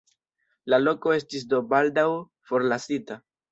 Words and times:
La 0.73 0.79
loko 0.79 1.13
estis 1.17 1.45
do 1.53 1.61
baldaŭ 1.75 2.09
forlasita. 2.53 3.23